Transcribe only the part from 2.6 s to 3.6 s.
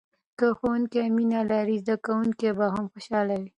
هم خوشحاله وي.